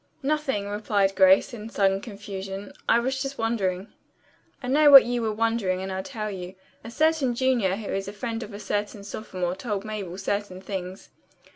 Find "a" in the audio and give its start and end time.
6.83-6.89, 8.07-8.11, 8.51-8.59